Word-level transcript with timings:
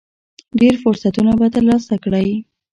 ډېر 0.59 0.73
فرصتونه 0.83 1.31
به 1.39 1.47
ترلاسه 1.55 1.95
کړئ. 2.03 2.27